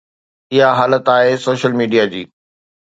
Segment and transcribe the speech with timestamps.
[0.55, 2.23] اها حالت آهي سوشل ميڊيا جي.